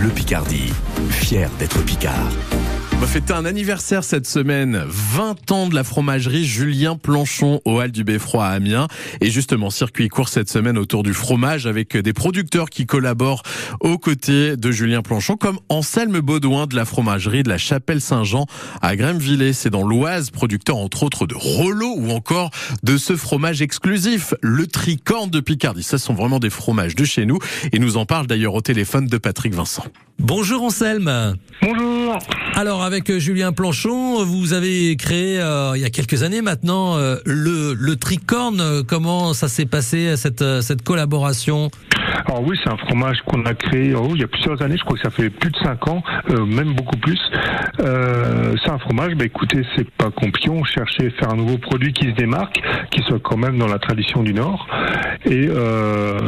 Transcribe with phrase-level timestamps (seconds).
[0.00, 0.72] Bleu Picardie,
[1.10, 2.30] fier d'être Picard.
[3.00, 7.80] On va fêter un anniversaire cette semaine, 20 ans de la fromagerie Julien Planchon au
[7.80, 8.88] Hall du Beffroi à Amiens.
[9.22, 13.42] Et justement, circuit court cette semaine autour du fromage avec des producteurs qui collaborent
[13.80, 18.44] aux côtés de Julien Planchon, comme Anselme Baudouin de la fromagerie de la Chapelle Saint-Jean
[18.82, 19.54] à Grèmevillers.
[19.54, 22.50] C'est dans l'Oise, producteur entre autres de Rollo ou encore
[22.82, 25.84] de ce fromage exclusif, le tricorne de Picardie.
[25.84, 27.38] Ce sont vraiment des fromages de chez nous
[27.72, 29.86] et nous en parle d'ailleurs au téléphone de Patrick Vincent.
[30.22, 31.36] Bonjour Anselme.
[31.62, 32.18] Bonjour.
[32.54, 36.98] Alors avec euh, Julien Planchon, vous avez créé euh, il y a quelques années maintenant
[36.98, 38.84] euh, le, le tricorne.
[38.84, 41.70] Comment ça s'est passé cette, cette collaboration?
[42.26, 44.84] Alors oui, c'est un fromage qu'on a créé oh, il y a plusieurs années, je
[44.84, 47.20] crois que ça fait plus de 5 ans, euh, même beaucoup plus.
[47.80, 51.58] Euh, c'est un fromage, bah écoutez, c'est pas compliqué, on cherchait à faire un nouveau
[51.58, 54.66] produit qui se démarque, qui soit quand même dans la tradition du Nord.
[55.24, 56.18] Et euh,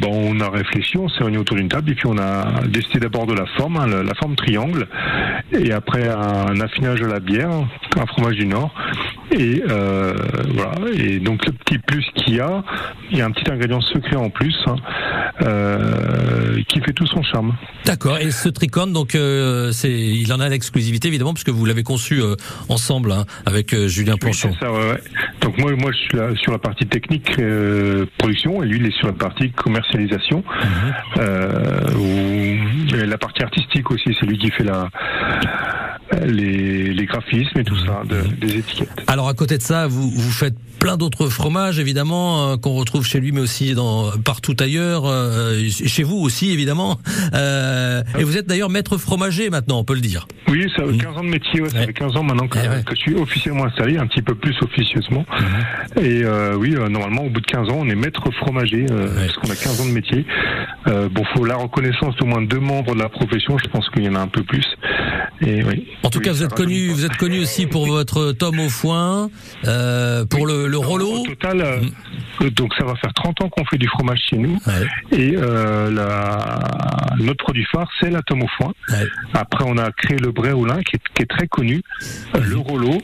[0.00, 3.00] bon, on a réfléchi, on s'est réunis autour d'une table et puis on a décidé
[3.00, 4.86] d'abord de la forme, hein, la, forme triangle,
[5.52, 7.50] et après un affinage de la bière,
[7.96, 8.74] un fromage du Nord.
[9.32, 10.14] Et euh,
[10.54, 10.72] voilà.
[10.92, 12.62] Et donc le petit plus qu'il y a,
[13.10, 14.76] il y a un petit ingrédient secret en plus hein,
[15.42, 17.54] euh, qui fait tout son charme.
[17.84, 18.18] D'accord.
[18.18, 22.20] Et ce tricorne, donc, euh, c'est, il en a l'exclusivité évidemment puisque vous l'avez conçu
[22.20, 22.34] euh,
[22.68, 24.54] ensemble hein, avec euh, Julien Planchon.
[24.60, 25.00] ça, ouais, ouais.
[25.40, 27.40] Donc moi, moi, je suis là sur la partie technique
[28.18, 30.44] production et lui, il est sur la partie commercialisation.
[31.16, 31.24] Mhm.
[31.96, 34.88] Où, la partie artistique aussi, c'est lui qui fait la
[36.26, 38.88] les, les graphismes et tout ça, de, des étiquettes.
[39.06, 43.06] Alors à côté de ça, vous, vous faites plein d'autres fromages évidemment euh, qu'on retrouve
[43.06, 46.98] chez lui, mais aussi dans partout ailleurs, euh, chez vous aussi évidemment.
[47.34, 50.26] Euh, et vous êtes d'ailleurs maître fromager maintenant, on peut le dire.
[50.48, 52.82] Oui, ça fait 15 ans de métier, ouais, ça fait 15 ans maintenant que, eh
[52.82, 55.24] que, je suis officiellement installé, un petit peu plus officieusement.
[55.38, 56.04] Mhm.
[56.04, 59.36] Et euh, oui, euh, normalement au bout de 15 ans, on est maître fromager, parce
[59.36, 60.24] qu'on a 15 ans de métier.
[60.86, 64.08] bon, faut la reconnaissance d'au moins deux membres de la profession, je pense qu'il y
[64.08, 64.64] en a un peu plus.
[65.42, 65.86] Et oui.
[66.02, 69.30] En tout cas, vous êtes connu, vous êtes connu aussi pour votre tome au foin,
[69.66, 71.22] euh, pour le, le rollo.
[71.22, 71.80] Au total, euh,
[72.40, 72.50] mm.
[72.50, 74.58] donc ça va faire 30 ans qu'on fait du fromage chez nous.
[74.66, 75.18] Ouais.
[75.18, 76.60] Et euh, la,
[77.18, 78.72] notre produit phare, c'est la tome au foin.
[78.90, 79.06] Ouais.
[79.34, 80.52] Après, on a créé le bray
[80.84, 81.80] qui est, qui est très connu,
[82.34, 82.98] le rollo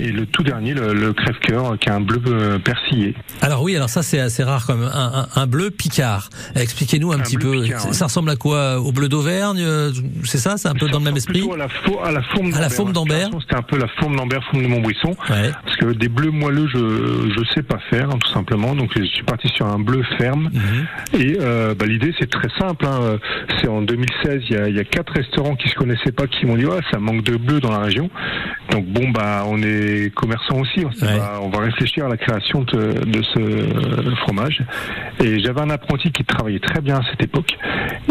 [0.00, 3.14] et le tout dernier, le, le crève-cœur, qui est un bleu euh, persillé.
[3.42, 6.30] Alors oui, alors ça c'est assez rare comme un, un, un, bleu picard.
[6.54, 7.62] Expliquez-nous un, un petit peu.
[7.62, 9.64] Picard, ça, ressemble à quoi Au bleu d'Auvergne
[10.24, 11.68] C'est ça C'est un peu dans le même esprit à la,
[12.04, 13.30] à la forme à la forme d'Ambert.
[13.40, 15.10] C'était un peu la forme d'Ambert, forme de Montbrisson.
[15.30, 15.50] Ouais.
[15.64, 18.74] Parce que des bleus moelleux, je je sais pas faire, hein, tout simplement.
[18.74, 20.50] Donc je suis parti sur un bleu ferme.
[20.52, 21.20] -hmm.
[21.20, 22.86] Et euh, bah, l'idée c'est très simple.
[22.86, 23.18] Hein.
[23.60, 26.46] C'est en 2016, il y a, y a quatre restaurants qui se connaissaient pas qui
[26.46, 28.10] m'ont dit ouais, ça manque de bleu dans la région.
[28.70, 29.83] Donc bon bah on est
[30.14, 30.80] commerçants aussi.
[30.84, 31.18] On, ouais.
[31.18, 32.82] va, on va réfléchir à la création de,
[33.14, 34.62] de ce fromage.
[35.22, 37.52] Et j'avais un apprenti qui travaillait très bien à cette époque.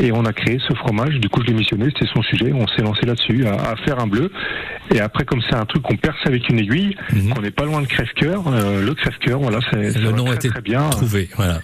[0.01, 1.15] Et on a créé ce fromage.
[1.19, 2.51] Du coup je l'ai missionné, c'était son sujet.
[2.53, 4.31] On s'est lancé là-dessus à, à, faire un bleu.
[4.93, 7.33] Et après comme c'est un truc qu'on perce avec une aiguille, mm -hmm.
[7.37, 8.41] on n'est pas loin de crève-cœur.
[8.47, 10.89] Euh, le crève-cœur, voilà, c'est le nom très, était très bien.
[10.89, 11.29] trouvé.
[11.35, 11.57] Voilà.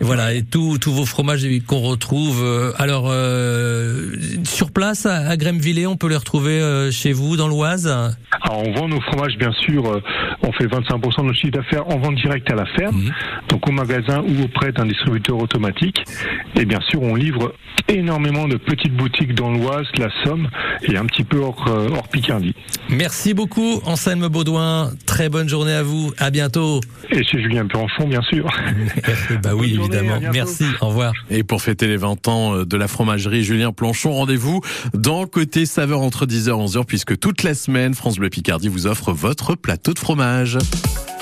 [0.00, 2.38] Voilà, et tous vos fromages qu'on retrouve.
[2.42, 5.34] Euh, alors, euh, sur place à, à
[5.94, 6.56] on peut les retrouver
[6.90, 7.86] chez vous dans l'Oise?
[8.52, 9.86] On vend nos fromages, bien sûr.
[9.86, 10.02] Euh,
[10.42, 13.12] on fait 25% de notre chiffre d'affaires en vente directe à la ferme, mmh.
[13.48, 16.02] donc au magasin ou auprès d'un distributeur automatique.
[16.56, 17.54] Et bien sûr, on livre
[17.88, 20.48] énormément de petites boutiques dans l'Oise, la Somme
[20.82, 22.54] et un petit peu hors, euh, hors Picardie.
[22.88, 24.90] Merci beaucoup, Anselme Baudouin.
[25.06, 26.12] Très bonne journée à vous.
[26.18, 26.80] À bientôt.
[27.10, 28.46] Et chez Julien Planchon, bien sûr.
[29.42, 30.20] bah oui, évidemment.
[30.32, 30.64] Merci.
[30.80, 31.12] Au revoir.
[31.30, 34.60] Et pour fêter les 20 ans de la fromagerie Julien Planchon, rendez-vous
[34.92, 38.88] dans Côté Saveur entre 10h et 11h puisque toute la semaine, France Bleu Picardie vous
[38.88, 40.58] offre votre plateau de fromage.